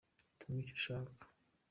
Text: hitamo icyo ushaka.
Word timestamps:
hitamo 0.29 0.57
icyo 0.63 0.73
ushaka. 0.77 1.21